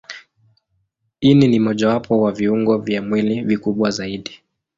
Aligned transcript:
Ini 1.21 1.47
ni 1.47 1.59
mojawapo 1.59 2.21
wa 2.21 2.31
viungo 2.31 2.77
vya 2.77 3.01
mwili 3.01 3.41
vikubwa 3.41 3.91
zaidi. 3.91 4.39